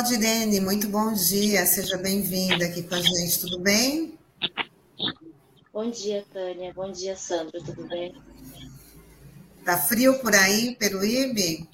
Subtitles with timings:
[0.00, 4.18] Oi, Valdirene, muito bom dia, seja bem-vinda aqui com a gente, tudo bem?
[5.74, 8.14] Bom dia, Tânia, bom dia, Sandra, tudo bem?
[9.62, 11.68] Tá frio por aí, Peruíbe?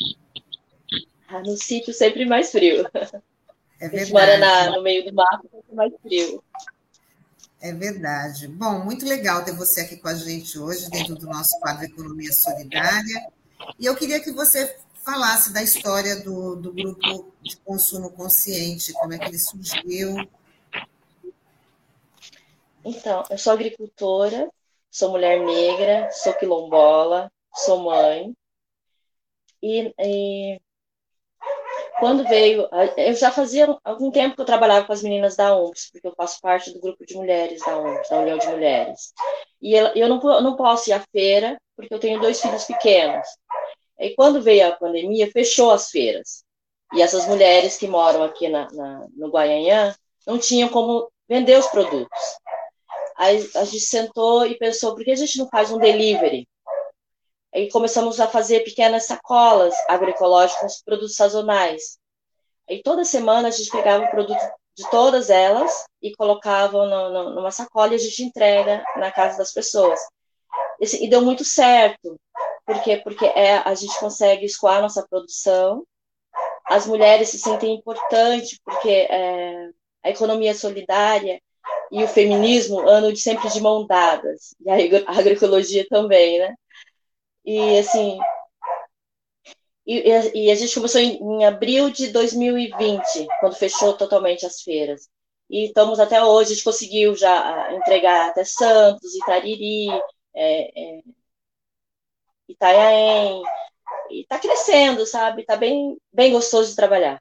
[1.29, 2.85] Ah, no sítio sempre mais frio.
[3.79, 3.97] É verdade.
[3.97, 6.43] A gente mora na, no meio do mato, sempre mais frio.
[7.61, 8.49] É verdade.
[8.49, 12.33] Bom, muito legal ter você aqui com a gente hoje, dentro do nosso quadro Economia
[12.33, 13.29] Solidária.
[13.79, 14.77] E eu queria que você
[15.07, 20.17] falasse da história do, do grupo de consumo consciente, como é que ele surgiu.
[22.85, 24.51] Então, eu sou agricultora,
[24.91, 28.35] sou mulher negra, sou quilombola, sou mãe.
[29.63, 30.61] E, e
[32.01, 35.91] quando veio, eu já fazia algum tempo que eu trabalhava com as meninas da UMPS,
[35.93, 39.13] porque eu faço parte do grupo de mulheres da UMPS, da União de Mulheres.
[39.63, 43.27] E eu não, eu não posso ir à feira, porque eu tenho dois filhos pequenos.
[43.99, 46.45] E quando veio a pandemia, fechou as feiras.
[46.93, 49.95] E essas mulheres que moram aqui na, na, no Guaianhã
[50.27, 52.19] não tinham como vender os produtos.
[53.17, 56.47] Aí a gente sentou e pensou, por que a gente não faz um delivery?
[57.55, 61.99] Aí começamos a fazer pequenas sacolas agroecológicas, produtos sazonais.
[62.69, 64.39] Aí toda semana a gente pegava o produto
[64.77, 69.39] de todas elas e colocava no, no, numa sacola e a gente entrega na casa
[69.39, 69.99] das pessoas.
[70.79, 72.21] E deu muito certo.
[72.67, 72.97] Por quê?
[72.97, 75.87] Porque é, a gente consegue escoar nossa produção,
[76.67, 79.71] as mulheres se sentem importantes, porque é,
[80.03, 81.41] a economia solidária
[81.93, 86.55] e o feminismo andam sempre de mão dadas, e a agroecologia também, né?
[87.45, 88.19] E, assim,
[89.87, 90.03] e,
[90.35, 95.09] e, a gente começou em, em, abril de 2020, quando fechou totalmente as feiras.
[95.49, 99.89] E estamos até hoje, a gente conseguiu já entregar até Santos, Itariri,
[100.35, 101.03] é, é,
[102.49, 103.43] Itanhaém,
[104.11, 105.43] e está crescendo, sabe?
[105.43, 107.21] Está bem, bem gostoso de trabalhar.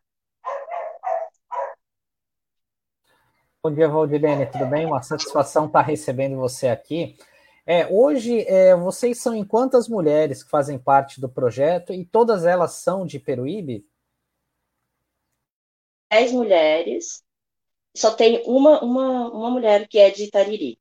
[3.64, 4.86] Bom dia, Valdirene, tudo bem?
[4.86, 7.18] Uma satisfação estar recebendo você aqui.
[7.66, 12.46] É, hoje, é, vocês são em quantas mulheres que fazem parte do projeto e todas
[12.46, 13.84] elas são de Peruíbe?
[16.12, 17.24] Dez mulheres,
[17.98, 20.80] só tem uma, uma, uma mulher que é de Itariri.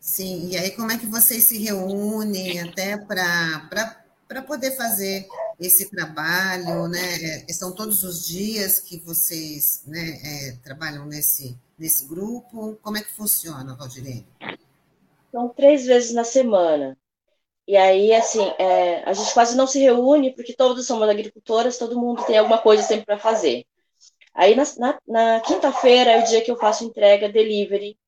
[0.00, 5.28] Sim, e aí como é que vocês se reúnem até para poder fazer
[5.60, 7.44] esse trabalho, né?
[7.46, 12.78] É, são todos os dias que vocês né, é, trabalham nesse, nesse grupo?
[12.82, 14.26] Como é que funciona, Valdirene?
[15.30, 16.96] São três vezes na semana.
[17.68, 22.00] E aí, assim, é, a gente quase não se reúne, porque todos somos agricultoras, todo
[22.00, 23.66] mundo tem alguma coisa sempre para fazer.
[24.34, 27.98] Aí, na, na, na quinta-feira é o dia que eu faço entrega delivery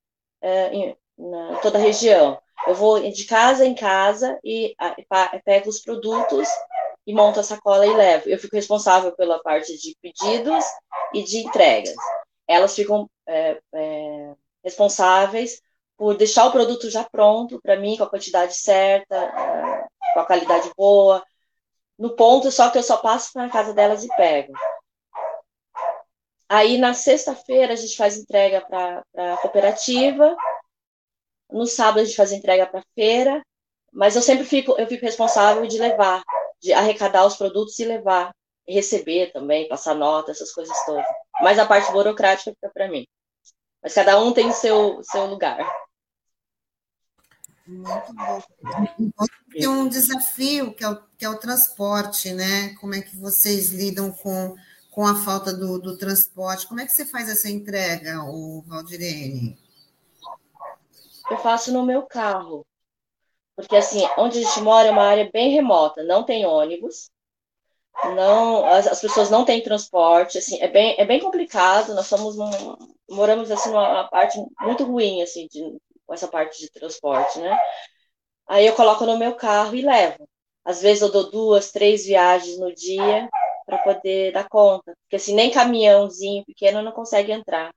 [0.40, 2.40] é, na toda a região.
[2.66, 4.74] Eu vou de casa em casa e
[5.44, 6.48] pego os produtos
[7.06, 8.28] e monto a sacola e levo.
[8.28, 10.64] Eu fico responsável pela parte de pedidos
[11.12, 11.94] e de entregas.
[12.46, 14.34] Elas ficam é, é,
[14.64, 15.60] responsáveis
[15.96, 19.32] por deixar o produto já pronto para mim, com a quantidade certa,
[20.14, 21.22] com a qualidade boa,
[21.98, 24.52] no ponto só que eu só passo na casa delas e pego.
[26.48, 30.36] Aí na sexta-feira a gente faz entrega para a cooperativa.
[31.52, 33.42] No sábado a gente faz entrega para feira,
[33.92, 36.22] mas eu sempre fico, eu fico responsável de levar
[36.62, 38.32] de arrecadar os produtos e levar,
[38.66, 41.04] receber também, passar nota, essas coisas todas.
[41.42, 43.04] Mas a parte burocrática fica para mim.
[43.82, 45.58] Mas cada um tem seu, seu lugar.
[47.66, 48.40] Muito bom.
[49.50, 52.74] Tem um desafio que é, o, que é o transporte, né?
[52.80, 54.54] Como é que vocês lidam com,
[54.92, 56.66] com a falta do, do transporte?
[56.68, 59.58] Como é que você faz essa entrega, o Valdirene?
[61.30, 62.66] Eu faço no meu carro.
[63.56, 67.10] Porque, assim, onde a gente mora é uma área bem remota, não tem ônibus,
[68.14, 72.38] não as, as pessoas não têm transporte, assim, é bem, é bem complicado, nós somos
[72.38, 72.76] um,
[73.10, 75.60] moramos, assim, numa parte muito ruim, assim, de,
[76.06, 77.56] com essa parte de transporte, né?
[78.48, 80.28] Aí eu coloco no meu carro e levo.
[80.64, 83.28] Às vezes eu dou duas, três viagens no dia
[83.66, 87.72] para poder dar conta, porque assim, nem caminhãozinho pequeno não consegue entrar.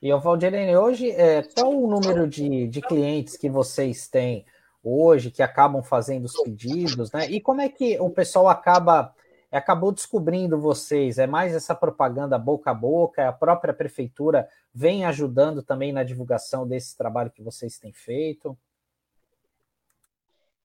[0.00, 4.44] E o Valdirene, hoje, é, qual o número de, de clientes que vocês têm
[4.82, 7.28] hoje que acabam fazendo os pedidos, né?
[7.30, 9.14] E como é que o pessoal acaba
[9.50, 11.18] acabou descobrindo vocês?
[11.18, 13.26] É mais essa propaganda boca a boca?
[13.26, 18.56] A própria prefeitura vem ajudando também na divulgação desse trabalho que vocês têm feito?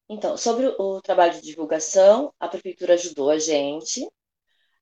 [0.10, 4.06] Então, sobre o trabalho de divulgação, a prefeitura ajudou a gente,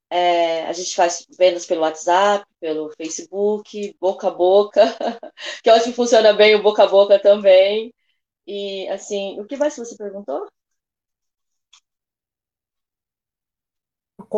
[0.09, 4.81] é, a gente faz vendas pelo WhatsApp, pelo Facebook, boca a boca,
[5.63, 7.93] que eu acho que funciona bem o boca a boca também.
[8.47, 10.47] E, assim, o que mais você perguntou?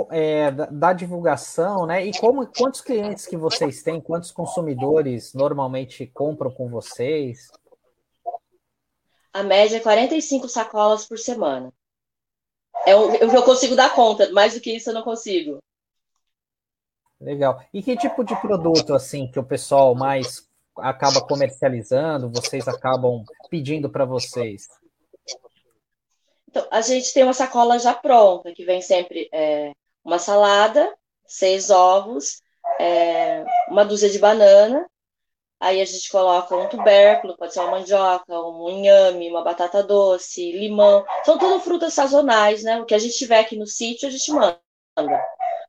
[0.10, 2.06] é, da divulgação, né?
[2.06, 7.52] E como quantos clientes que vocês têm, quantos consumidores normalmente compram com vocês?
[9.34, 11.74] A média é 45 sacolas por semana.
[12.86, 15.60] É o, eu consigo dar conta, mais do que isso eu não consigo.
[17.20, 17.64] Legal.
[17.72, 20.48] E que tipo de produto assim que o pessoal mais
[20.78, 24.68] acaba comercializando, vocês acabam pedindo para vocês?
[26.50, 29.72] Então, a gente tem uma sacola já pronta, que vem sempre é,
[30.04, 30.94] uma salada,
[31.26, 32.42] seis ovos,
[32.80, 34.86] é, uma dúzia de banana,
[35.62, 40.52] aí a gente coloca um tubérculo, pode ser uma mandioca, um inhame, uma batata doce,
[40.52, 42.82] limão, são tudo frutas sazonais, né?
[42.82, 44.60] O que a gente tiver aqui no sítio, a gente manda.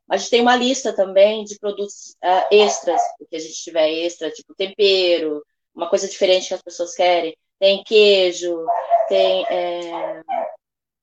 [0.09, 3.89] A gente tem uma lista também de produtos uh, extras, o que a gente tiver
[3.89, 5.43] extra, tipo tempero,
[5.75, 7.37] uma coisa diferente que as pessoas querem.
[7.59, 8.65] Tem queijo,
[9.07, 10.21] tem é,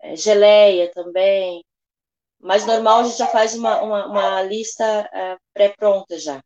[0.03, 1.65] é, geleia também.
[2.41, 6.43] Mas normal a gente já faz uma, uma, uma lista é, pré-pronta já.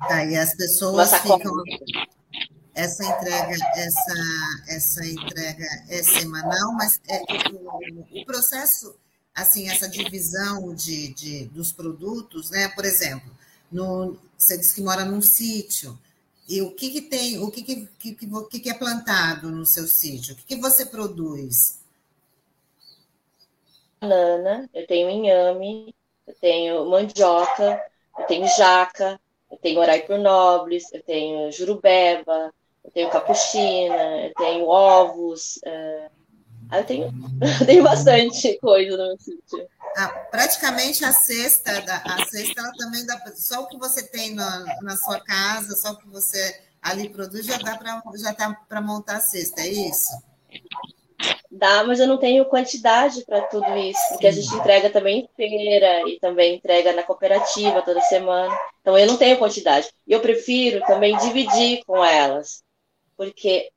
[0.00, 1.52] Tá, e as pessoas ficam.
[2.74, 4.14] Essa entrega, essa,
[4.68, 8.94] essa entrega é semanal, mas é, o, o processo
[9.34, 12.68] assim essa divisão de, de, dos produtos, né?
[12.68, 13.30] Por exemplo,
[13.70, 15.98] no, você disse que mora num sítio.
[16.48, 19.86] E o que, que tem, o que, que, que, que, que é plantado no seu
[19.86, 20.34] sítio?
[20.34, 21.80] O que, que você produz?
[24.00, 25.94] Banana, eu tenho inhame,
[26.26, 27.82] eu tenho mandioca,
[28.18, 29.20] eu tenho jaca,
[29.50, 32.52] eu tenho por nobres, eu tenho jurubeba,
[32.84, 36.10] eu tenho capuchina, eu tenho ovos, uh,
[36.76, 37.06] eu tenho,
[37.60, 39.68] eu tenho bastante coisa no meu sítio.
[39.96, 41.70] Ah, praticamente a cesta,
[42.04, 45.92] a cesta ela também dá só o que você tem na, na sua casa, só
[45.92, 49.68] o que você ali produz já dá para já tá para montar a cesta, é
[49.68, 50.10] isso?
[51.58, 55.28] Dá, mas eu não tenho quantidade para tudo isso, porque a gente entrega também em
[55.34, 58.54] feira e também entrega na cooperativa toda semana.
[58.80, 59.88] Então eu não tenho quantidade.
[60.06, 62.62] E eu prefiro também dividir com elas,
[63.16, 63.70] porque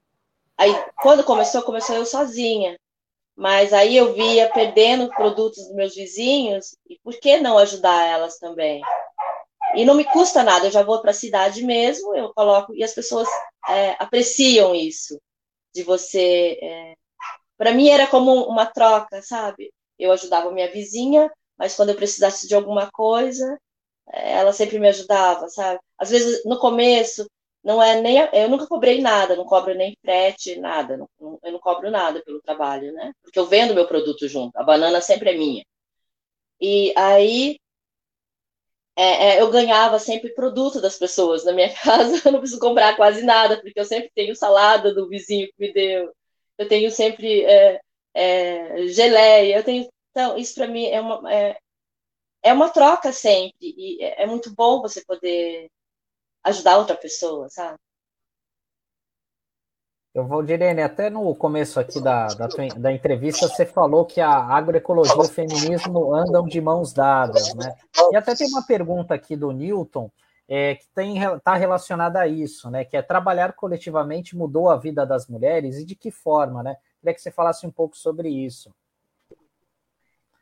[0.59, 2.77] Aí, quando começou, começou eu sozinha.
[3.33, 8.37] Mas aí eu via perdendo produtos dos meus vizinhos, e por que não ajudar elas
[8.37, 8.81] também?
[9.73, 12.83] E não me custa nada, eu já vou para a cidade mesmo, eu coloco, e
[12.83, 13.29] as pessoas
[13.69, 15.17] é, apreciam isso,
[15.73, 16.59] de você.
[16.61, 16.93] É...
[17.59, 19.73] Para mim era como uma troca, sabe?
[19.99, 23.59] Eu ajudava minha vizinha, mas quando eu precisasse de alguma coisa,
[24.07, 25.79] ela sempre me ajudava, sabe?
[25.97, 27.27] Às vezes, no começo,
[27.63, 28.17] não é nem.
[28.33, 30.97] Eu nunca cobrei nada, não cobro nem frete, nada.
[30.97, 31.09] Não,
[31.43, 33.11] eu não cobro nada pelo trabalho, né?
[33.21, 34.57] Porque eu vendo meu produto junto.
[34.57, 35.65] A banana sempre é minha.
[36.61, 37.57] E aí
[38.95, 42.21] é, é, eu ganhava sempre produto das pessoas na minha casa.
[42.25, 45.73] Eu não preciso comprar quase nada, porque eu sempre tenho salada do vizinho que me
[45.73, 46.11] deu.
[46.59, 47.79] Eu tenho sempre é,
[48.13, 49.57] é geleia.
[49.57, 49.89] Eu tenho.
[50.11, 51.57] Então, isso para mim é uma, é,
[52.43, 53.55] é uma troca sempre.
[53.61, 55.69] E é, é muito bom você poder
[56.43, 57.77] ajudar outra pessoa, sabe?
[60.13, 64.29] Eu vou, Direne, até no começo aqui da, da, da, entrevista você falou que a
[64.29, 67.77] agroecologia e o feminismo andam de mãos dadas, né?
[68.11, 70.11] E até tem uma pergunta aqui do Newton
[70.49, 70.85] é, que
[71.37, 72.83] está relacionada a isso, né?
[72.83, 76.75] Que é trabalhar coletivamente mudou a vida das mulheres e de que forma, né?
[76.99, 78.73] Queria que você falasse um pouco sobre isso.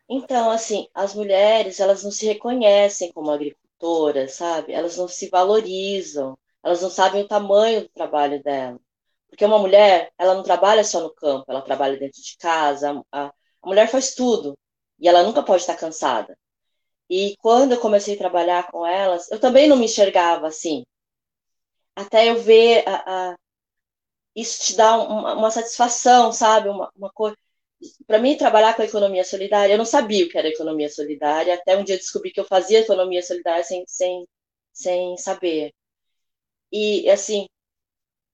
[0.09, 3.67] Então, assim, as mulheres elas não se reconhecem como agricultoras
[4.33, 4.73] sabe?
[4.73, 8.79] Elas não se valorizam, elas não sabem o tamanho do trabalho dela.
[9.29, 13.27] Porque uma mulher, ela não trabalha só no campo, ela trabalha dentro de casa, a,
[13.27, 13.33] a
[13.65, 14.57] mulher faz tudo
[14.99, 16.37] e ela nunca pode estar cansada.
[17.09, 20.83] E quando eu comecei a trabalhar com elas, eu também não me enxergava assim.
[21.95, 23.35] Até eu ver a, a
[24.35, 26.69] isso te dá uma, uma satisfação, sabe?
[26.69, 27.35] Uma, uma coisa
[28.07, 31.53] para mim, trabalhar com a economia solidária, eu não sabia o que era economia solidária,
[31.53, 34.27] até um dia descobri que eu fazia economia solidária sem, sem,
[34.73, 35.71] sem saber.
[36.71, 37.47] E, assim,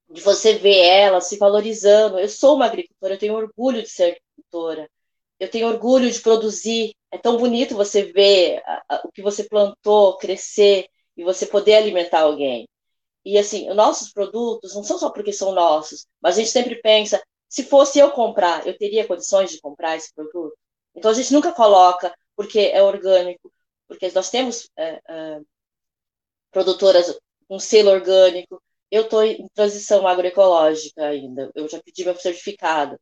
[0.10, 2.20] de você ver ela se valorizando.
[2.20, 4.04] Eu sou uma agricultora, eu tenho orgulho de ser
[4.38, 4.90] agricultora,
[5.40, 6.94] eu tenho orgulho de produzir.
[7.14, 8.60] É tão bonito você ver
[9.06, 12.68] o que você plantou crescer e você poder alimentar alguém.
[13.26, 16.82] E, assim, os nossos produtos não são só porque são nossos, mas a gente sempre
[16.82, 20.58] pensa, se fosse eu comprar, eu teria condições de comprar esse produto?
[20.96, 23.54] Então a gente nunca coloca porque é orgânico,
[23.88, 25.42] porque nós temos é, é,
[26.52, 27.18] produtoras
[27.48, 28.62] com selo orgânico.
[28.92, 33.00] Eu estou em transição agroecológica ainda, eu já pedi meu certificado.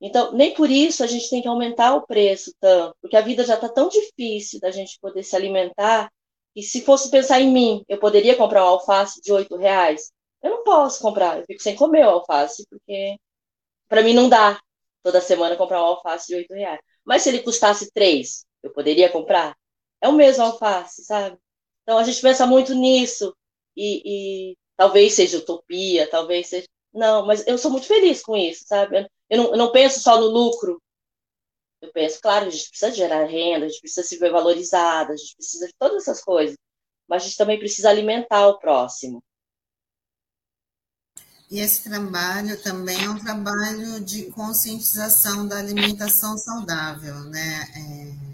[0.00, 3.44] Então, nem por isso a gente tem que aumentar o preço tanto, porque a vida
[3.44, 6.10] já está tão difícil da gente poder se alimentar,
[6.54, 10.12] e se fosse pensar em mim, eu poderia comprar um alface de oito reais?
[10.42, 13.16] Eu não posso comprar, eu fico sem comer o alface, porque
[13.88, 14.60] para mim não dá
[15.02, 16.80] toda semana comprar um alface de oito reais.
[17.04, 19.56] Mas se ele custasse três, eu poderia comprar?
[20.00, 21.38] É o mesmo alface, sabe?
[21.82, 23.34] Então a gente pensa muito nisso
[23.76, 26.66] e, e talvez seja utopia, talvez seja.
[26.92, 29.06] Não, mas eu sou muito feliz com isso, sabe?
[29.28, 30.80] Eu não, eu não penso só no lucro.
[31.80, 35.16] Eu penso, claro, a gente precisa gerar renda, a gente precisa se ver valorizada, a
[35.16, 36.56] gente precisa de todas essas coisas.
[37.08, 39.22] Mas a gente também precisa alimentar o próximo.
[41.48, 48.26] E esse trabalho também é um trabalho de conscientização da alimentação saudável, né, é,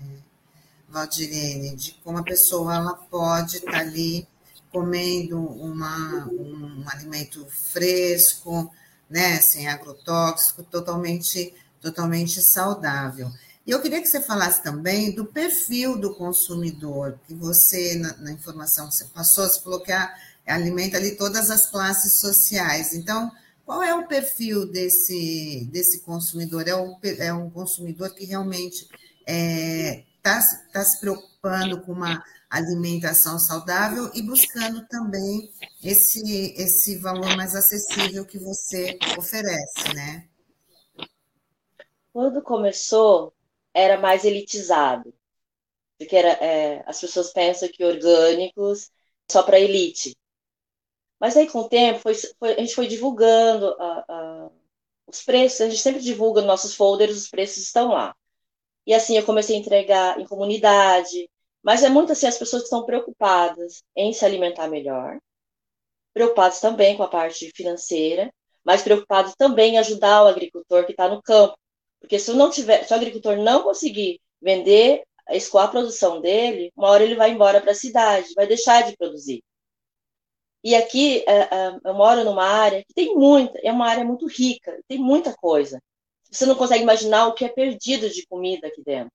[0.88, 1.76] Valdirene?
[1.76, 4.26] De como a pessoa ela pode estar ali
[4.70, 8.72] comendo uma, um alimento fresco,
[9.12, 13.30] né, sem agrotóxico, totalmente, totalmente saudável.
[13.66, 18.32] E eu queria que você falasse também do perfil do consumidor, que você, na, na
[18.32, 20.12] informação que você passou, você falou que a
[20.46, 22.94] alimenta ali todas as classes sociais.
[22.94, 23.30] Então,
[23.64, 26.66] qual é o perfil desse, desse consumidor?
[26.66, 28.92] É um, é um consumidor que realmente está
[29.26, 30.40] é, tá,
[30.72, 35.50] tá se preocupando com uma alimentação saudável e buscando também
[35.82, 40.28] esse, esse valor mais acessível que você oferece, né?
[42.12, 43.32] Quando começou,
[43.72, 45.14] era mais elitizado.
[45.98, 48.90] Porque era, é, as pessoas pensam que orgânicos
[49.30, 50.14] só para elite.
[51.18, 54.50] Mas aí, com o tempo, foi, foi, a gente foi divulgando a, a,
[55.06, 58.14] os preços, a gente sempre divulga nos nossos folders, os preços estão lá.
[58.86, 61.30] E assim, eu comecei a entregar em comunidade,
[61.62, 65.18] mas é muito assim, as pessoas estão preocupadas em se alimentar melhor,
[66.12, 68.32] preocupadas também com a parte financeira,
[68.64, 71.56] mas preocupados também em ajudar o agricultor que está no campo.
[72.00, 76.88] Porque se, não tiver, se o agricultor não conseguir vender, escoar a produção dele, uma
[76.88, 79.42] hora ele vai embora para a cidade, vai deixar de produzir.
[80.64, 84.26] E aqui é, é, eu moro numa área que tem muita, é uma área muito
[84.26, 85.80] rica, tem muita coisa.
[86.30, 89.12] Você não consegue imaginar o que é perdido de comida aqui dentro.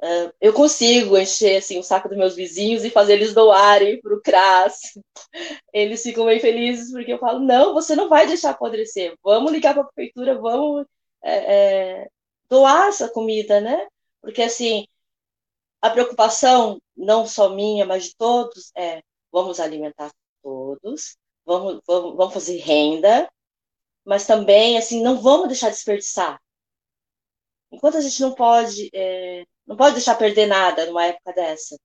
[0.00, 4.14] É, eu consigo encher assim, o saco dos meus vizinhos e fazer eles doarem para
[4.14, 4.78] o CRAS.
[5.72, 9.14] Eles ficam bem felizes porque eu falo: não, você não vai deixar apodrecer.
[9.22, 10.86] Vamos ligar para a prefeitura, vamos
[11.22, 12.08] é, é,
[12.48, 13.86] doar essa comida, né?
[14.22, 14.86] Porque assim,
[15.82, 19.02] a preocupação, não só minha, mas de todos, é
[19.32, 20.10] vamos alimentar
[20.42, 23.28] todos, vamos, vamos, vamos fazer renda,
[24.04, 26.40] mas também, assim, não vamos deixar desperdiçar.
[27.70, 31.76] Enquanto a gente não pode, é, não pode deixar perder nada numa época dessa.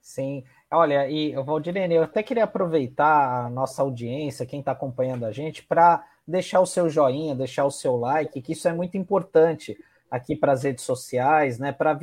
[0.00, 0.44] Sim.
[0.70, 5.62] Olha, e Valdirene, eu até queria aproveitar a nossa audiência, quem está acompanhando a gente,
[5.62, 9.78] para deixar o seu joinha, deixar o seu like, que isso é muito importante
[10.10, 11.72] aqui para as redes sociais, né?
[11.72, 11.96] Para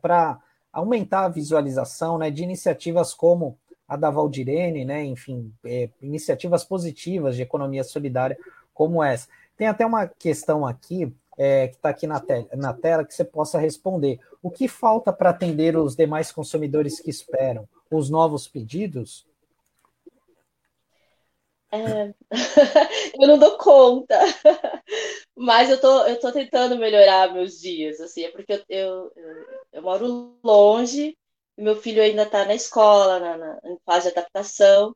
[0.00, 0.40] para
[0.72, 7.34] aumentar a visualização né, de iniciativas como a da Valdirene, né, enfim, é, iniciativas positivas
[7.34, 8.36] de economia solidária
[8.76, 9.26] como essa.
[9.56, 13.24] Tem até uma questão aqui, é, que está aqui na, te na tela, que você
[13.24, 14.20] possa responder.
[14.42, 17.66] O que falta para atender os demais consumidores que esperam?
[17.90, 19.26] Os novos pedidos?
[21.72, 22.14] É...
[23.20, 24.18] eu não dou conta,
[25.34, 29.12] mas eu tô, eu tô tentando melhorar meus dias, assim, é porque eu, eu,
[29.72, 31.16] eu moro longe,
[31.56, 34.94] meu filho ainda está na escola, na, na, em fase de adaptação,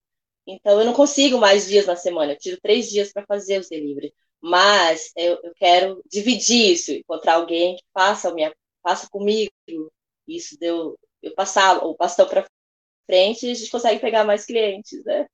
[0.54, 3.68] então eu não consigo mais dias na semana, eu tiro três dias para fazer os
[3.68, 8.52] delivery, mas eu, eu quero dividir isso, encontrar alguém que faça, minha,
[8.82, 9.52] faça comigo,
[10.26, 12.46] isso deu, eu passar o bastão para
[13.06, 15.26] frente e a gente consegue pegar mais clientes, né?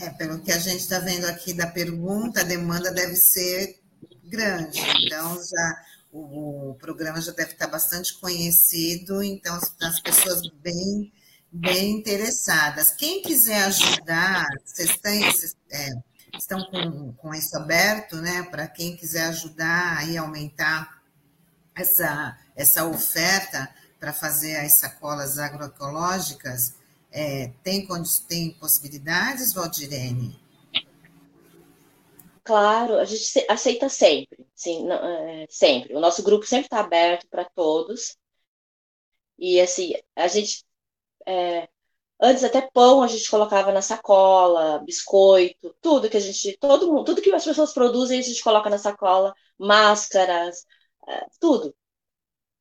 [0.00, 3.78] É, pelo que a gente está vendo aqui da pergunta, a demanda deve ser
[4.24, 4.80] grande.
[5.04, 11.12] Então, já o, o programa já deve estar bastante conhecido, então as pessoas bem,
[11.52, 12.92] bem interessadas.
[12.92, 15.90] Quem quiser ajudar, vocês têm, vocês, é,
[16.38, 18.42] estão com, com isso aberto, né?
[18.44, 21.02] Para quem quiser ajudar e aumentar
[21.74, 26.74] essa, essa oferta para fazer as sacolas agroecológicas,
[27.10, 27.86] é, tem,
[28.28, 30.40] tem possibilidades, Valdirene?
[32.44, 35.94] Claro, a gente aceita sempre, sim, é, sempre.
[35.94, 38.16] O nosso grupo sempre está aberto para todos.
[39.38, 40.64] E assim, a gente
[41.30, 41.68] é,
[42.20, 47.04] antes até pão a gente colocava na sacola, biscoito, tudo que a gente, todo mundo,
[47.04, 50.66] tudo que as pessoas produzem a gente coloca na sacola, máscaras,
[51.08, 51.74] é, tudo,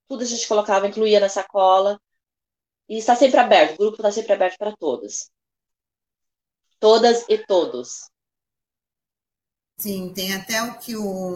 [0.08, 2.00] tudo a gente colocava, incluía na sacola.
[2.88, 5.32] E está sempre aberto, o grupo está sempre aberto para todas.
[6.80, 8.10] Todas e todos.
[9.78, 11.36] Sim, tem até o que o,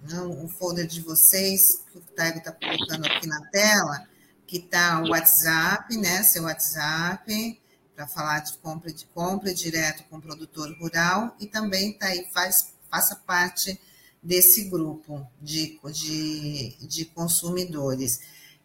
[0.00, 4.13] né, o folder de vocês, que o Taigo está colocando aqui na tela,
[4.46, 6.22] que está o WhatsApp, né?
[6.22, 7.60] Seu WhatsApp,
[7.94, 12.28] para falar de compra de compra direto com o produtor rural e também tá aí,
[12.32, 13.80] faz, faça parte
[14.22, 18.20] desse grupo de, de, de consumidores.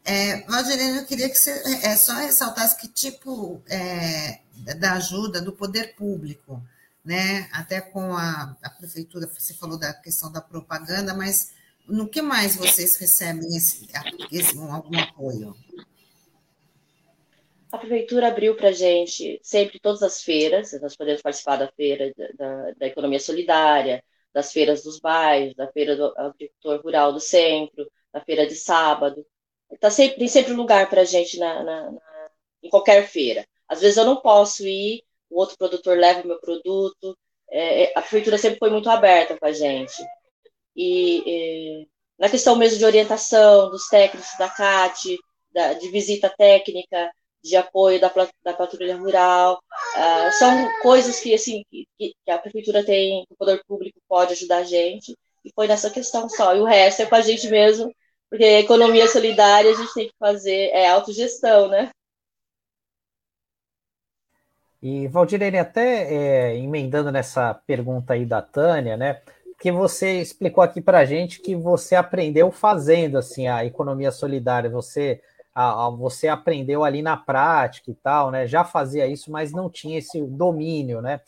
[0.06, 1.52] É, eu queria que você
[1.84, 4.40] é, só ressaltasse que tipo é,
[4.78, 6.64] da ajuda do poder público,
[7.04, 7.48] né?
[7.52, 11.52] Até com a, a prefeitura, você falou da questão da propaganda, mas
[11.90, 13.88] no que mais vocês recebem esse,
[14.32, 15.56] esse algum apoio?
[17.72, 22.12] A prefeitura abriu para a gente sempre todas as feiras, nós podemos participar da feira
[22.36, 24.04] da, da, economia solidária,
[24.34, 29.26] das feiras dos bairros, da feira do agricultor rural do centro, da feira de sábado.
[29.80, 32.02] Tá sempre, tem sempre lugar para a gente na, na, na,
[32.64, 33.46] em qualquer feira.
[33.68, 37.16] Às vezes eu não posso ir, o outro produtor leva o meu produto.
[37.52, 39.94] É, é a prefeitura sempre foi muito aberta com a gente.
[40.80, 45.18] E, e na questão mesmo de orientação dos técnicos da CAT,
[45.54, 47.12] da, de visita técnica,
[47.44, 48.10] de apoio da,
[48.44, 49.60] da patrulha rural.
[49.98, 54.60] Uh, são coisas que, assim, que, que, a prefeitura tem, o poder público pode ajudar
[54.60, 56.56] a gente, e foi nessa questão só.
[56.56, 57.94] E o resto é com a gente mesmo,
[58.30, 61.90] porque a economia solidária a gente tem que fazer, é autogestão, né?
[64.82, 69.22] E, Valdirene, até é, emendando nessa pergunta aí da Tânia, né?
[69.60, 74.70] Que você explicou aqui para a gente que você aprendeu fazendo assim a economia solidária.
[74.70, 75.22] Você
[75.54, 78.48] a, a, você aprendeu ali na prática e tal, né?
[78.48, 81.20] Já fazia isso, mas não tinha esse domínio, né?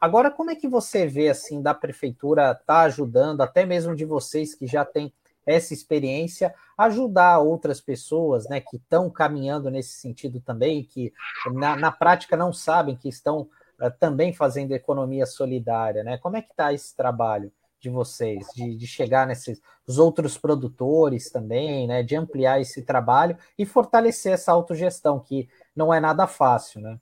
[0.00, 4.54] Agora, como é que você vê assim da prefeitura tá ajudando, até mesmo de vocês
[4.54, 5.12] que já têm
[5.44, 11.12] essa experiência, ajudar outras pessoas, né, que estão caminhando nesse sentido também, que
[11.52, 13.48] na, na prática não sabem que estão
[13.80, 16.18] uh, também fazendo economia solidária, né?
[16.18, 17.52] Como é que está esse trabalho?
[17.80, 23.36] De vocês, de, de chegar nesses os outros produtores também, né, de ampliar esse trabalho
[23.58, 26.98] e fortalecer essa autogestão, que não é nada fácil, né?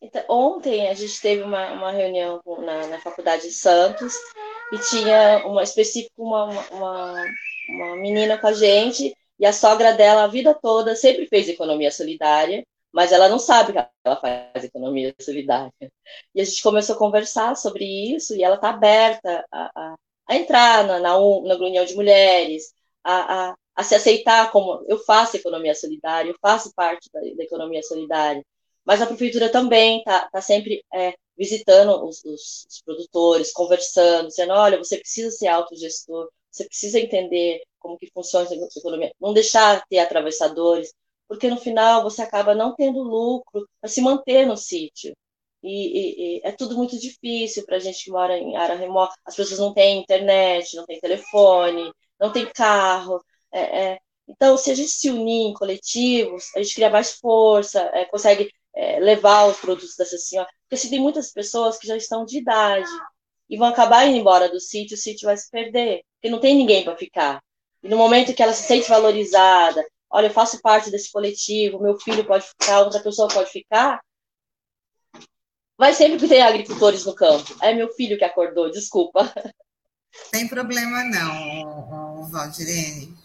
[0.00, 4.14] Então, ontem a gente teve uma, uma reunião na, na Faculdade de Santos
[4.72, 7.24] e tinha uma específica uma, uma,
[7.68, 11.90] uma menina com a gente e a sogra dela a vida toda sempre fez economia
[11.90, 15.72] solidária mas ela não sabe que ela faz economia solidária.
[16.34, 19.94] E a gente começou a conversar sobre isso, e ela está aberta a, a,
[20.28, 22.72] a, entrar na, na, na União de Mulheres,
[23.04, 27.44] a, a, a, se aceitar como eu faço economia solidária, eu faço parte da, da
[27.44, 28.44] economia solidária.
[28.84, 34.52] Mas a prefeitura também está tá sempre é, visitando os, os, os, produtores, conversando, dizendo,
[34.54, 39.84] olha, você precisa ser autogestor, você precisa entender como que funciona a economia, não deixar
[39.88, 40.92] ter atravessadores,
[41.28, 45.14] porque no final você acaba não tendo lucro para se manter no sítio.
[45.62, 49.14] E, e, e, é tudo muito difícil para a gente que mora em área remota.
[49.24, 53.22] As pessoas não têm internet, não têm telefone, não têm carro.
[53.52, 53.98] É, é.
[54.28, 58.50] Então, se a gente se unir em coletivos, a gente cria mais força, é, consegue
[58.74, 60.48] é, levar os produtos dessa senhora.
[60.62, 62.88] Porque se tem muitas pessoas que já estão de idade
[63.48, 66.56] e vão acabar indo embora do sítio, o sítio vai se perder, porque não tem
[66.56, 67.42] ninguém para ficar.
[67.82, 71.98] E no momento que ela se sente valorizada, olha, eu faço parte desse coletivo, meu
[71.98, 74.00] filho pode ficar, outra pessoa pode ficar,
[75.76, 77.56] vai sempre ter agricultores no campo.
[77.62, 79.32] É meu filho que acordou, desculpa.
[80.32, 83.16] Tem problema não, Valdirene.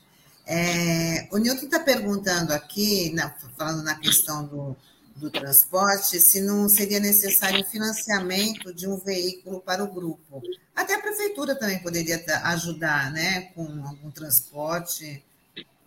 [0.46, 4.76] É, o Newton está perguntando aqui, na, falando na questão do,
[5.16, 10.42] do transporte, se não seria necessário um financiamento de um veículo para o grupo.
[10.76, 15.24] Até a prefeitura também poderia ajudar, né, com algum transporte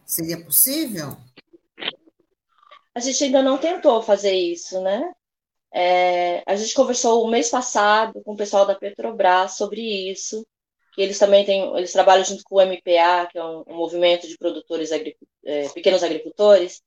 [0.07, 1.16] Seria possível?
[2.95, 5.12] A gente ainda não tentou fazer isso, né?
[5.75, 10.47] É, a gente conversou o mês passado com o pessoal da Petrobras sobre isso.
[10.95, 14.27] Que eles também têm, eles trabalham junto com o MPA, que é um, um movimento
[14.27, 16.83] de produtores é, pequenos agricultores,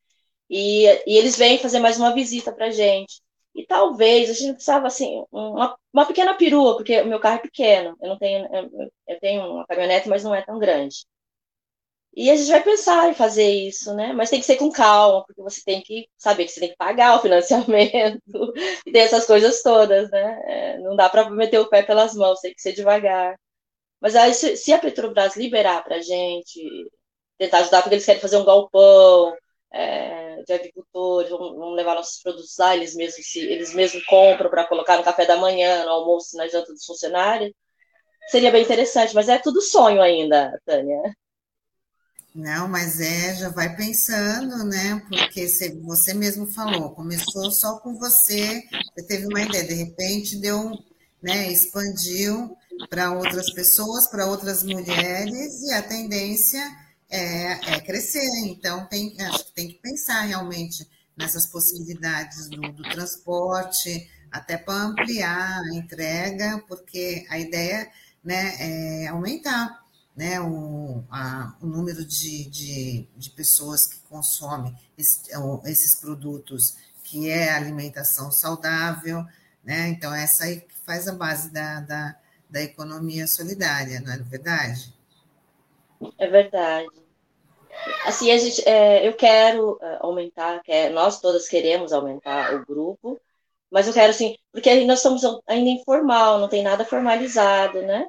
[0.49, 3.21] e, e, eles vêm fazer mais uma visita para a gente.
[3.53, 7.41] E talvez a gente precisava assim uma, uma pequena perua, porque o meu carro é
[7.41, 7.95] pequeno.
[8.01, 8.47] Eu não tenho,
[9.08, 11.05] eu tenho uma caminhonete, mas não é tão grande.
[12.15, 14.13] E a gente vai pensar em fazer isso, né?
[14.13, 16.75] Mas tem que ser com calma, porque você tem que saber que você tem que
[16.77, 18.21] pagar o financiamento
[18.85, 20.41] e tem essas coisas todas, né?
[20.45, 23.35] É, não dá para meter o pé pelas mãos, tem que ser devagar.
[24.01, 26.89] Mas aí, se, a Petrobras liberar para a gente,
[27.37, 29.35] tentar ajudar, porque eles querem fazer um galpão
[29.73, 34.49] é, de agricultores, vão, vão, levar nossos produtos lá, eles mesmos, se, eles mesmos compram
[34.49, 37.51] para colocar no café da manhã, no almoço, na janta dos funcionários.
[38.29, 41.01] Seria bem interessante, mas é tudo sonho ainda, Tânia.
[42.33, 45.01] Não, mas é, já vai pensando, né?
[45.09, 45.47] Porque
[45.81, 48.63] você mesmo falou, começou só com você,
[48.93, 50.71] você teve uma ideia, de repente deu,
[51.21, 52.55] né, expandiu
[52.89, 56.61] para outras pessoas, para outras mulheres, e a tendência
[57.09, 58.29] é, é, crescer.
[58.45, 60.87] Então, tem, acho que tem que pensar realmente
[61.17, 67.89] nessas possibilidades do, do transporte, até para ampliar a entrega, porque a ideia
[68.23, 69.88] né, é aumentar
[70.19, 75.32] né, o, a, o número de, de, de, pessoas que consomem esse,
[75.63, 79.25] esses produtos, que é alimentação saudável,
[79.63, 79.88] né?
[79.88, 82.15] Então, essa aí que faz a base da, da,
[82.49, 84.93] da economia solidária, não é verdade?
[86.17, 86.89] É verdade.
[88.05, 93.17] Assim, a gente, é, eu quero é, aumentar, quer, nós todas queremos aumentar o grupo,
[93.71, 98.05] mas eu quero assim, porque nós estamos ainda informal, não tem nada formalizado, né?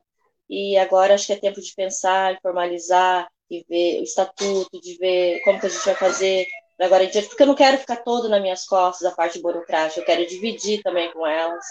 [0.50, 5.40] E agora acho que é tempo de pensar, formalizar, e ver o estatuto, de ver
[5.42, 6.46] como que a gente vai fazer
[6.78, 10.00] agora em diante, porque eu não quero ficar todo nas minhas costas a parte burocrática,
[10.00, 11.62] eu quero dividir também com elas,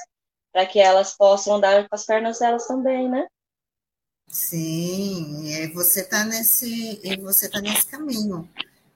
[0.52, 3.26] para que elas possam andar com as pernas delas também, né?
[4.28, 8.48] Sim, e você está nesse, e você tá nesse caminho,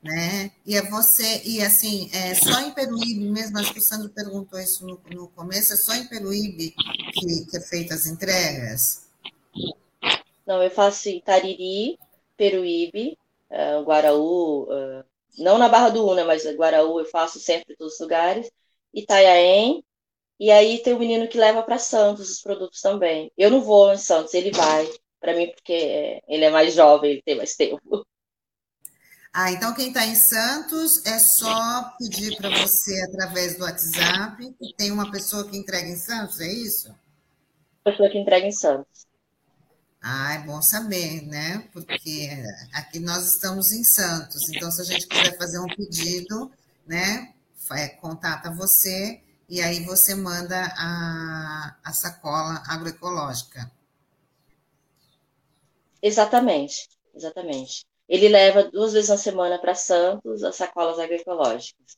[0.03, 0.51] né?
[0.63, 4.59] E é você, e assim, é só em Peruíbe mesmo, acho que o Sandro perguntou
[4.59, 6.75] isso no, no começo, é só em Peruíbe
[7.13, 9.02] que, que é feita as entregas?
[10.45, 11.97] Não, eu faço em Tariri,
[12.35, 13.17] Peruíbe,
[13.49, 15.03] uh, Guaraú, uh,
[15.37, 18.51] não na Barra do Una, mas Guaraú eu faço sempre em todos os lugares,
[18.93, 19.83] Itaiaém,
[20.39, 23.31] e aí tem o menino que leva para Santos os produtos também.
[23.37, 24.87] Eu não vou em Santos, ele vai
[25.19, 28.05] para mim porque ele é mais jovem, ele tem mais tempo.
[29.33, 34.53] Ah, então quem está em Santos é só pedir para você através do WhatsApp.
[34.77, 36.93] Tem uma pessoa que entrega em Santos, é isso?
[37.83, 39.07] Pessoa que entrega em Santos.
[40.05, 41.65] Ah, é bom saber, né?
[41.71, 42.29] Porque
[42.73, 46.51] aqui nós estamos em Santos, então se a gente quiser fazer um pedido,
[46.85, 47.33] né?
[48.01, 53.71] Contata você e aí você manda a, a sacola agroecológica.
[56.01, 57.85] Exatamente, exatamente.
[58.07, 61.97] Ele leva duas vezes na semana para Santos as sacolas agroecológicas.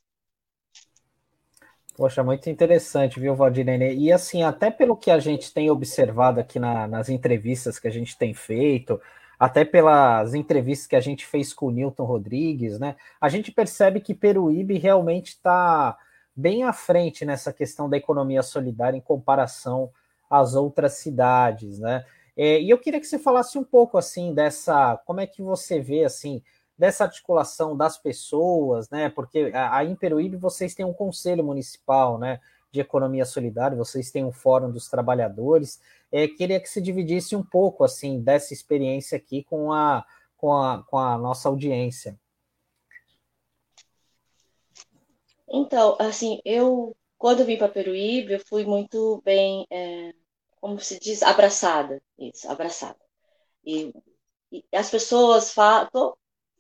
[1.97, 3.93] Poxa, muito interessante, viu, Valdirene?
[3.95, 7.91] E assim, até pelo que a gente tem observado aqui na, nas entrevistas que a
[7.91, 8.99] gente tem feito,
[9.39, 12.97] até pelas entrevistas que a gente fez com o Newton Rodrigues, né?
[13.19, 15.97] A gente percebe que Peruíbe realmente está
[16.35, 19.89] bem à frente nessa questão da economia solidária em comparação
[20.29, 22.05] às outras cidades, né?
[22.35, 25.79] É, e eu queria que você falasse um pouco assim dessa, como é que você
[25.79, 26.41] vê assim
[26.77, 29.09] dessa articulação das pessoas, né?
[29.09, 32.39] Porque aí em Peruíbe vocês têm um conselho municipal, né?
[32.71, 35.79] De economia solidária, vocês têm um fórum dos trabalhadores.
[36.11, 40.05] É, queria que se dividisse um pouco assim dessa experiência aqui com a,
[40.37, 42.19] com a, com a nossa audiência.
[45.47, 50.13] Então, assim, eu quando vim para Peruíbe, eu fui muito bem, é,
[50.61, 52.99] como se diz, abraçada, isso, abraçada.
[53.65, 53.93] E,
[54.51, 56.15] e as pessoas falam,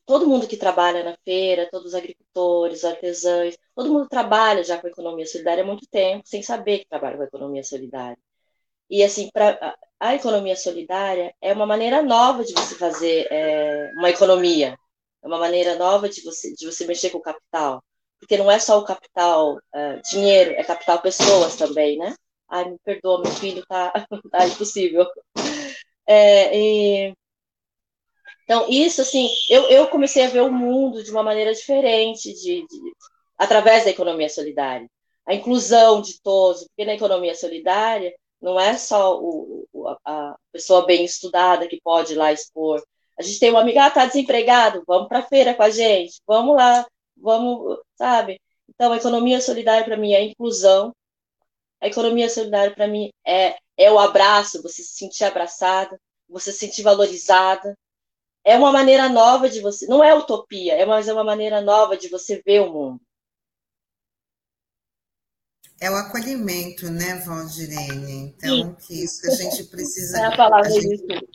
[0.05, 4.87] todo mundo que trabalha na feira, todos os agricultores, artesãos, todo mundo trabalha já com
[4.87, 8.17] a economia solidária há muito tempo, sem saber que trabalha com a economia solidária.
[8.89, 14.09] E, assim, pra, a, economia solidária é uma maneira nova de você fazer é, uma
[14.09, 14.77] economia,
[15.23, 17.83] é uma maneira nova de você, de você mexer com o capital.
[18.19, 22.15] Porque não é só o capital é, dinheiro, é capital pessoas também, né?
[22.47, 23.91] Ai, me perdoa, meu filho tá,
[24.31, 25.05] tá impossível.
[26.07, 27.15] É, e,
[28.45, 32.65] então, isso, assim, eu, eu comecei a ver o mundo de uma maneira diferente, de,
[32.67, 32.93] de,
[33.37, 34.87] através da economia solidária.
[35.25, 39.65] A inclusão de todos, porque na economia solidária não é só o,
[40.05, 42.83] a pessoa bem estudada que pode ir lá expor.
[43.17, 46.21] A gente tem uma amiga, ah, tá desempregado, vamos para a feira com a gente,
[46.27, 46.85] vamos lá,
[47.17, 48.39] vamos, sabe?
[48.69, 50.93] Então, a economia solidária para mim é inclusão.
[51.81, 56.59] A economia solidária para mim é, é o abraço, você se sentir abraçada, você se
[56.59, 57.75] sentir valorizada,
[58.45, 61.97] é uma maneira nova de você, não é utopia, é mas é uma maneira nova
[61.97, 63.01] de você ver o mundo.
[65.81, 68.13] É o acolhimento, né, Valdirene?
[68.13, 68.75] Então, Sim.
[68.87, 70.19] que isso que a gente precisa.
[70.19, 71.27] É a palavra a gente,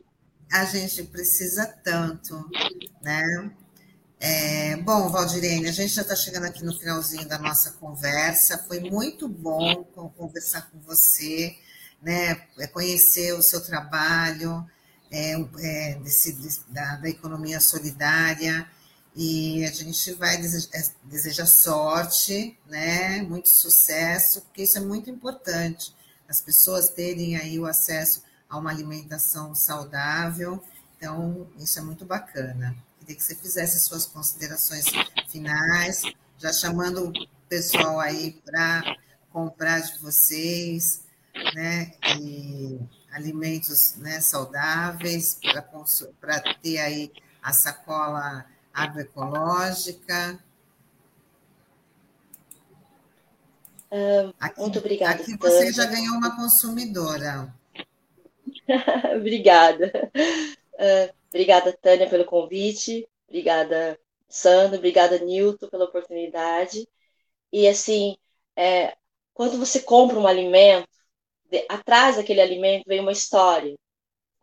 [0.51, 2.49] a gente precisa tanto,
[3.03, 3.53] né?
[4.19, 8.65] É, bom, Valdirene, a gente já está chegando aqui no finalzinho da nossa conversa.
[8.69, 9.83] Foi muito bom
[10.17, 11.55] conversar com você,
[12.01, 12.35] né?
[12.73, 14.65] Conhecer o seu trabalho
[15.11, 18.67] é, é, desse, da, da, economia solidária.
[19.15, 25.93] E a gente vai é, desejar sorte, né, muito sucesso, porque isso é muito importante,
[26.29, 30.63] as pessoas terem aí o acesso a uma alimentação saudável,
[30.97, 32.77] então isso é muito bacana.
[33.01, 34.87] Queria que você fizesse suas considerações
[35.29, 36.03] finais,
[36.39, 37.13] já chamando o
[37.49, 38.97] pessoal aí para
[39.33, 41.03] comprar de vocês,
[41.55, 42.79] né, e
[43.13, 45.39] alimentos né, saudáveis,
[46.21, 50.39] para ter aí a sacola agroecológica.
[53.91, 55.21] Uh, aqui, muito obrigada.
[55.21, 57.53] Aqui você já ganhou uma consumidora.
[59.17, 60.11] obrigada.
[60.15, 63.09] Uh, obrigada, Tânia, pelo convite.
[63.29, 64.79] Obrigada, Sandro.
[64.79, 66.89] Obrigada, Nilton, pela oportunidade.
[67.53, 68.17] E, assim,
[68.55, 68.97] é,
[69.35, 70.89] quando você compra um alimento,
[71.51, 73.77] de, atrás daquele alimento vem uma história.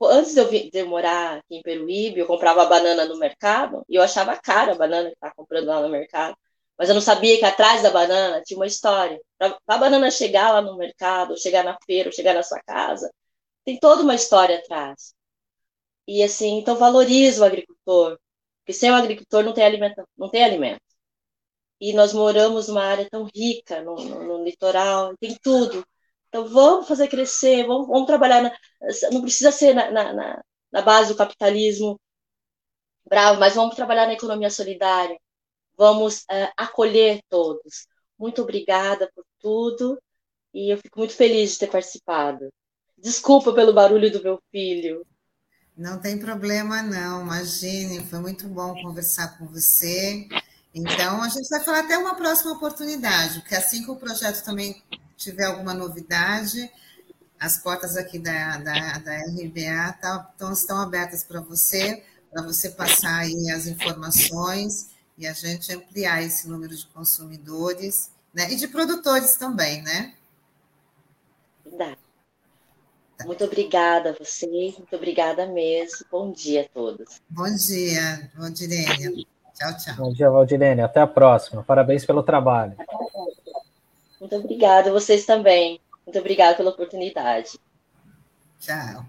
[0.01, 3.83] Antes de eu, vir, de eu morar aqui em Peruíbe, eu comprava banana no mercado
[3.89, 6.37] e eu achava cara a banana que estava comprando lá no mercado.
[6.77, 9.19] Mas eu não sabia que atrás da banana tinha uma história.
[9.37, 13.11] Para a banana chegar lá no mercado, chegar na feira, chegar na sua casa,
[13.65, 15.13] tem toda uma história atrás.
[16.07, 18.17] E assim, então valoriza o agricultor,
[18.59, 20.81] porque sem o agricultor não tem alimento, não tem alimento.
[21.79, 25.85] E nós moramos numa área tão rica, no, no, no litoral, tem tudo.
[26.27, 28.51] Então vamos fazer crescer, vamos, vamos trabalhar, na,
[29.11, 31.99] não precisa ser na, na, na base do capitalismo
[33.07, 35.17] bravo, mas vamos trabalhar na economia solidária,
[35.77, 37.87] vamos uh, acolher todos.
[38.19, 40.01] Muito obrigada por tudo
[40.53, 42.49] e eu fico muito feliz de ter participado.
[42.97, 45.05] Desculpa pelo barulho do meu filho.
[45.75, 47.21] Não tem problema, não.
[47.21, 50.27] Imagine, foi muito bom conversar com você.
[50.73, 54.81] Então, a gente vai falar até uma próxima oportunidade, porque assim que o projeto também
[55.17, 56.71] tiver alguma novidade,
[57.39, 62.69] as portas aqui da, da, da RBA tá, tão, estão abertas para você, para você
[62.69, 68.51] passar aí as informações e a gente ampliar esse número de consumidores né?
[68.51, 70.13] e de produtores também, né?
[71.65, 71.97] Verdade.
[73.25, 76.05] Muito obrigada a vocês, muito obrigada mesmo.
[76.11, 77.19] Bom dia a todos.
[77.27, 79.27] Bom dia, Valdirene.
[79.55, 79.95] Tchau, tchau.
[79.97, 80.81] Bom dia, Valdirene.
[80.81, 81.63] Até a próxima.
[81.63, 82.77] Parabéns pelo trabalho.
[84.19, 85.79] Muito obrigada, vocês também.
[86.05, 87.59] Muito obrigada pela oportunidade.
[88.59, 89.05] Tchau.